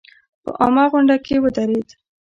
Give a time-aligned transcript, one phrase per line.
[0.43, 1.89] په عامه غونډه کې ودرېد.